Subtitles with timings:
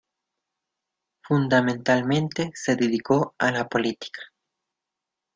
[1.21, 4.21] Fundamentalmente se dedicó a la política.